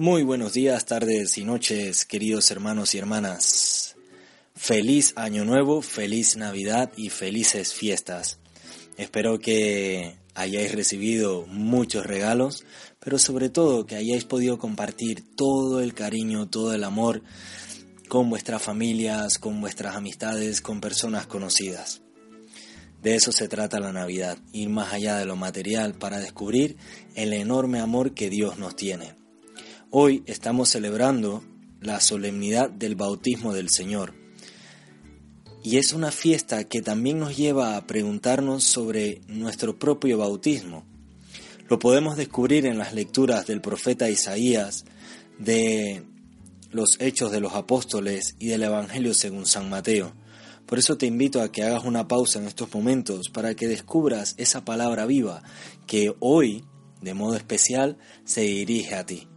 Muy 0.00 0.22
buenos 0.22 0.54
días, 0.54 0.86
tardes 0.86 1.36
y 1.36 1.44
noches, 1.44 2.06
queridos 2.06 2.50
hermanos 2.50 2.94
y 2.94 2.98
hermanas. 2.98 3.96
Feliz 4.56 5.12
Año 5.14 5.44
Nuevo, 5.44 5.82
feliz 5.82 6.38
Navidad 6.38 6.90
y 6.96 7.10
felices 7.10 7.74
fiestas. 7.74 8.38
Espero 8.96 9.38
que 9.38 10.16
hayáis 10.34 10.74
recibido 10.74 11.44
muchos 11.48 12.06
regalos, 12.06 12.64
pero 12.98 13.18
sobre 13.18 13.50
todo 13.50 13.84
que 13.84 13.96
hayáis 13.96 14.24
podido 14.24 14.58
compartir 14.58 15.22
todo 15.36 15.82
el 15.82 15.92
cariño, 15.92 16.48
todo 16.48 16.72
el 16.72 16.84
amor 16.84 17.20
con 18.08 18.30
vuestras 18.30 18.62
familias, 18.62 19.38
con 19.38 19.60
vuestras 19.60 19.96
amistades, 19.96 20.62
con 20.62 20.80
personas 20.80 21.26
conocidas. 21.26 22.00
De 23.02 23.16
eso 23.16 23.32
se 23.32 23.48
trata 23.48 23.78
la 23.80 23.92
Navidad, 23.92 24.38
ir 24.54 24.70
más 24.70 24.94
allá 24.94 25.18
de 25.18 25.26
lo 25.26 25.36
material 25.36 25.92
para 25.92 26.20
descubrir 26.20 26.78
el 27.16 27.34
enorme 27.34 27.80
amor 27.80 28.14
que 28.14 28.30
Dios 28.30 28.56
nos 28.56 28.74
tiene. 28.76 29.20
Hoy 29.92 30.22
estamos 30.26 30.68
celebrando 30.68 31.42
la 31.80 31.98
solemnidad 32.00 32.70
del 32.70 32.94
bautismo 32.94 33.52
del 33.52 33.70
Señor. 33.70 34.14
Y 35.64 35.78
es 35.78 35.92
una 35.92 36.12
fiesta 36.12 36.62
que 36.62 36.80
también 36.80 37.18
nos 37.18 37.36
lleva 37.36 37.76
a 37.76 37.88
preguntarnos 37.88 38.62
sobre 38.62 39.20
nuestro 39.26 39.80
propio 39.80 40.16
bautismo. 40.16 40.84
Lo 41.68 41.80
podemos 41.80 42.16
descubrir 42.16 42.66
en 42.66 42.78
las 42.78 42.94
lecturas 42.94 43.48
del 43.48 43.60
profeta 43.60 44.08
Isaías, 44.08 44.84
de 45.40 46.04
los 46.70 47.00
Hechos 47.00 47.32
de 47.32 47.40
los 47.40 47.54
Apóstoles 47.54 48.36
y 48.38 48.46
del 48.46 48.62
Evangelio 48.62 49.12
según 49.12 49.44
San 49.44 49.68
Mateo. 49.68 50.12
Por 50.66 50.78
eso 50.78 50.98
te 50.98 51.06
invito 51.06 51.42
a 51.42 51.50
que 51.50 51.64
hagas 51.64 51.82
una 51.84 52.06
pausa 52.06 52.38
en 52.38 52.46
estos 52.46 52.72
momentos 52.72 53.28
para 53.28 53.56
que 53.56 53.66
descubras 53.66 54.36
esa 54.38 54.64
palabra 54.64 55.04
viva 55.06 55.42
que 55.88 56.14
hoy, 56.20 56.64
de 57.02 57.12
modo 57.12 57.34
especial, 57.34 57.98
se 58.24 58.42
dirige 58.42 58.94
a 58.94 59.04
ti. 59.04 59.29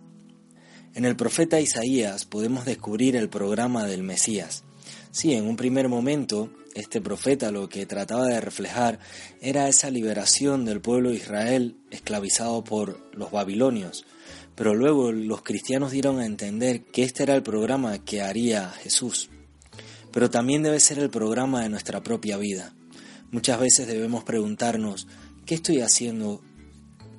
En 0.96 1.06
el 1.06 1.16
profeta 1.16 1.60
Isaías 1.60 2.24
podemos 2.24 2.66
descubrir 2.66 3.16
el 3.16 3.28
programa 3.28 3.88
del 3.88 4.04
Mesías. 4.04 4.64
Sí, 5.10 5.34
en 5.34 5.48
un 5.48 5.56
primer 5.56 5.90
momento, 5.90 6.52
este 6.76 7.02
profeta 7.02 7.52
lo 7.52 7.68
que 7.68 7.88
trataba 7.88 8.28
de 8.28 8.40
reflejar 8.40 9.00
era 9.42 9.68
esa 9.68 9.90
liberación 9.90 10.66
del 10.66 10.82
pueblo 10.82 11.10
de 11.10 11.16
Israel 11.16 11.78
esclavizado 11.90 12.64
por 12.64 13.10
los 13.12 13.32
babilonios. 13.32 14.06
Pero 14.54 14.76
luego 14.76 15.12
los 15.12 15.42
cristianos 15.42 15.92
dieron 15.92 16.20
a 16.20 16.28
entender 16.28 16.84
que 16.84 17.02
este 17.02 17.24
era 17.24 17.34
el 17.34 17.42
programa 17.42 17.98
que 17.98 18.22
haría 18.22 18.70
Jesús. 18.70 19.32
Pero 20.12 20.30
también 20.30 20.62
debe 20.62 20.80
ser 20.80 21.00
el 21.00 21.10
programa 21.10 21.64
de 21.64 21.70
nuestra 21.70 22.04
propia 22.04 22.38
vida. 22.38 22.76
Muchas 23.32 23.60
veces 23.60 23.88
debemos 23.88 24.24
preguntarnos, 24.24 25.08
¿qué 25.48 25.56
estoy 25.56 25.82
haciendo 25.82 26.44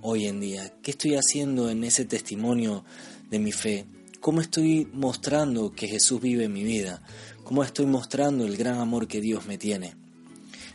hoy 0.00 0.28
en 0.28 0.38
día? 0.38 0.72
¿Qué 0.80 0.92
estoy 0.92 1.16
haciendo 1.16 1.70
en 1.70 1.82
ese 1.82 2.04
testimonio 2.04 2.84
de 3.30 3.38
mi 3.38 3.52
fe? 3.52 3.86
¿Cómo 4.20 4.40
estoy 4.40 4.88
mostrando 4.92 5.72
que 5.72 5.88
Jesús 5.88 6.20
vive 6.20 6.44
en 6.44 6.52
mi 6.52 6.64
vida? 6.64 7.02
¿Cómo 7.44 7.62
estoy 7.62 7.86
mostrando 7.86 8.44
el 8.44 8.56
gran 8.56 8.78
amor 8.78 9.06
que 9.06 9.20
Dios 9.20 9.46
me 9.46 9.58
tiene? 9.58 9.94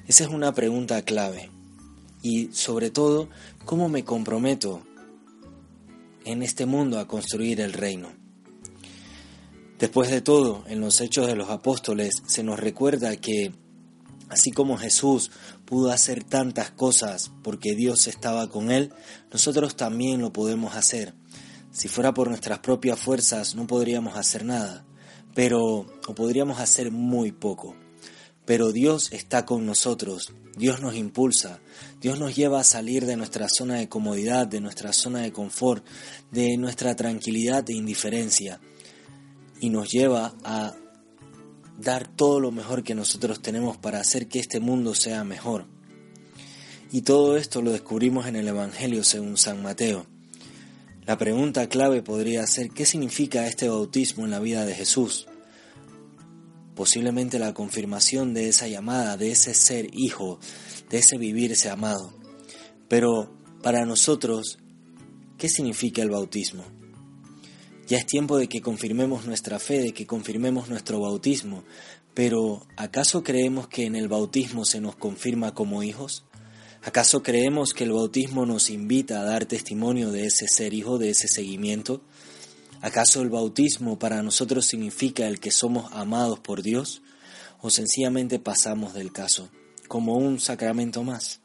Esa 0.07 0.23
es 0.23 0.29
una 0.29 0.53
pregunta 0.53 1.01
clave. 1.01 1.49
Y 2.21 2.49
sobre 2.51 2.89
todo, 2.89 3.29
¿cómo 3.65 3.89
me 3.89 4.03
comprometo 4.03 4.81
en 6.25 6.43
este 6.43 6.65
mundo 6.65 6.99
a 6.99 7.07
construir 7.07 7.61
el 7.61 7.73
reino? 7.73 8.09
Después 9.79 10.09
de 10.11 10.21
todo, 10.21 10.63
en 10.67 10.81
los 10.81 10.99
hechos 11.01 11.27
de 11.27 11.35
los 11.35 11.49
apóstoles 11.49 12.21
se 12.27 12.43
nos 12.43 12.59
recuerda 12.59 13.15
que 13.15 13.53
Así 14.29 14.51
como 14.51 14.77
Jesús 14.77 15.31
pudo 15.65 15.91
hacer 15.91 16.23
tantas 16.23 16.69
cosas 16.69 17.31
porque 17.43 17.75
Dios 17.75 18.05
estaba 18.05 18.47
con 18.47 18.69
él, 18.69 18.93
nosotros 19.33 19.75
también 19.75 20.21
lo 20.21 20.31
podemos 20.31 20.75
hacer. 20.75 21.15
Si 21.71 21.87
fuera 21.87 22.13
por 22.13 22.27
nuestras 22.27 22.59
propias 22.59 22.99
fuerzas 22.99 23.55
no 23.55 23.67
podríamos 23.67 24.17
hacer 24.17 24.43
nada, 24.43 24.85
pero 25.35 25.85
o 26.07 26.15
podríamos 26.15 26.59
hacer 26.59 26.91
muy 26.91 27.31
poco. 27.31 27.75
Pero 28.45 28.71
Dios 28.71 29.11
está 29.11 29.45
con 29.45 29.65
nosotros, 29.65 30.33
Dios 30.57 30.81
nos 30.81 30.95
impulsa, 30.95 31.59
Dios 32.01 32.19
nos 32.19 32.35
lleva 32.35 32.59
a 32.59 32.63
salir 32.63 33.05
de 33.05 33.15
nuestra 33.15 33.47
zona 33.47 33.75
de 33.75 33.87
comodidad, 33.87 34.47
de 34.47 34.59
nuestra 34.59 34.91
zona 34.91 35.21
de 35.21 35.31
confort, 35.31 35.85
de 36.31 36.57
nuestra 36.57 36.95
tranquilidad 36.95 37.69
e 37.69 37.73
indiferencia, 37.73 38.59
y 39.61 39.69
nos 39.69 39.91
lleva 39.91 40.33
a 40.43 40.73
dar 41.77 42.07
todo 42.07 42.39
lo 42.39 42.51
mejor 42.51 42.83
que 42.83 42.95
nosotros 42.95 43.41
tenemos 43.41 43.77
para 43.77 43.99
hacer 43.99 44.27
que 44.27 44.39
este 44.39 44.59
mundo 44.59 44.95
sea 44.95 45.23
mejor. 45.23 45.65
Y 46.91 47.03
todo 47.03 47.37
esto 47.37 47.61
lo 47.61 47.71
descubrimos 47.71 48.25
en 48.25 48.35
el 48.35 48.47
Evangelio 48.47 49.03
según 49.03 49.37
San 49.37 49.61
Mateo. 49.61 50.07
La 51.09 51.17
pregunta 51.17 51.67
clave 51.69 52.03
podría 52.03 52.45
ser 52.45 52.69
¿qué 52.69 52.85
significa 52.85 53.47
este 53.47 53.67
bautismo 53.67 54.25
en 54.25 54.29
la 54.29 54.39
vida 54.39 54.63
de 54.63 54.75
Jesús? 54.75 55.25
Posiblemente 56.75 57.39
la 57.39 57.55
confirmación 57.55 58.35
de 58.35 58.47
esa 58.47 58.67
llamada, 58.67 59.17
de 59.17 59.31
ese 59.31 59.55
ser 59.55 59.87
hijo, 59.91 60.39
de 60.91 60.99
ese 60.99 61.17
vivirse 61.17 61.67
amado. 61.71 62.13
Pero 62.87 63.35
para 63.63 63.87
nosotros, 63.87 64.59
¿qué 65.39 65.49
significa 65.49 66.03
el 66.03 66.11
bautismo? 66.11 66.63
Ya 67.87 67.97
es 67.97 68.05
tiempo 68.05 68.37
de 68.37 68.47
que 68.47 68.61
confirmemos 68.61 69.25
nuestra 69.25 69.57
fe, 69.57 69.79
de 69.79 69.93
que 69.93 70.05
confirmemos 70.05 70.69
nuestro 70.69 70.99
bautismo, 70.99 71.63
pero 72.13 72.67
¿acaso 72.77 73.23
creemos 73.23 73.67
que 73.67 73.87
en 73.87 73.95
el 73.95 74.09
bautismo 74.09 74.63
se 74.63 74.79
nos 74.79 74.95
confirma 74.95 75.55
como 75.55 75.81
hijos? 75.81 76.28
¿Acaso 76.81 77.21
creemos 77.21 77.73
que 77.73 77.83
el 77.83 77.91
bautismo 77.91 78.45
nos 78.45 78.69
invita 78.69 79.19
a 79.19 79.25
dar 79.25 79.45
testimonio 79.45 80.11
de 80.11 80.25
ese 80.25 80.47
ser 80.47 80.73
hijo, 80.73 80.97
de 80.97 81.09
ese 81.09 81.27
seguimiento? 81.27 82.01
¿Acaso 82.79 83.21
el 83.21 83.29
bautismo 83.29 83.99
para 83.99 84.23
nosotros 84.23 84.65
significa 84.65 85.27
el 85.27 85.41
que 85.41 85.51
somos 85.51 85.91
amados 85.91 86.39
por 86.39 86.61
Dios? 86.63 87.01
¿O 87.61 87.69
sencillamente 87.69 88.39
pasamos 88.39 88.93
del 88.93 89.11
caso, 89.11 89.49
como 89.89 90.15
un 90.15 90.39
sacramento 90.39 91.03
más? 91.03 91.41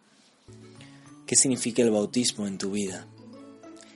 ¿Qué 1.26 1.34
significa 1.34 1.82
el 1.82 1.90
bautismo 1.90 2.46
en 2.46 2.56
tu 2.56 2.70
vida? 2.70 3.08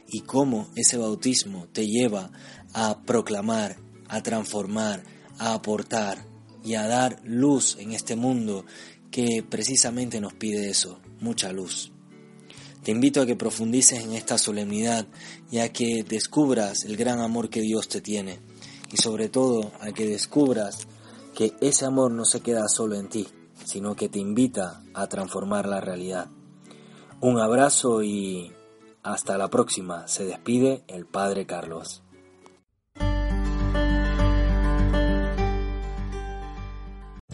¿Y 0.09 0.22
cómo 0.22 0.69
ese 0.75 0.97
bautismo 0.97 1.69
te 1.72 1.87
lleva 1.87 2.32
a 2.72 3.03
proclamar, 3.03 3.76
a 4.09 4.25
transformar, 4.25 5.05
a 5.38 5.55
aportar 5.55 6.25
y 6.65 6.75
a 6.75 6.88
dar 6.88 7.20
luz 7.22 7.76
en 7.78 7.93
este 7.93 8.16
mundo 8.16 8.66
que 9.12 9.44
precisamente 9.49 10.20
nos 10.20 10.34
pide 10.34 10.69
eso, 10.69 10.99
mucha 11.21 11.53
luz. 11.53 11.93
Te 12.83 12.93
invito 12.93 13.21
a 13.21 13.27
que 13.27 13.37
profundices 13.37 14.05
en 14.05 14.12
esta 14.12 14.39
solemnidad 14.39 15.06
y 15.51 15.59
a 15.59 15.73
que 15.73 16.05
descubras 16.09 16.84
el 16.84 16.97
gran 16.97 17.21
amor 17.21 17.51
que 17.51 17.61
Dios 17.61 17.89
te 17.89 18.01
tiene 18.01 18.39
y 18.93 18.97
sobre 18.97 19.29
todo 19.29 19.73
a 19.81 19.93
que 19.93 20.06
descubras 20.06 20.87
que 21.34 21.55
ese 21.61 21.84
amor 21.84 22.11
no 22.12 22.25
se 22.25 22.41
queda 22.41 22.69
solo 22.69 22.97
en 22.97 23.09
ti, 23.09 23.29
sino 23.65 23.95
que 23.95 24.09
te 24.09 24.19
invita 24.19 24.83
a 24.95 25.06
transformar 25.06 25.69
la 25.69 25.81
realidad. 25.81 26.29
Un 27.21 27.39
abrazo 27.39 28.03
y 28.03 28.53
hasta 29.03 29.38
la 29.38 29.49
próxima. 29.49 30.09
Se 30.09 30.25
despide 30.25 30.85
el 30.88 31.06
Padre 31.06 31.47
Carlos. 31.47 32.03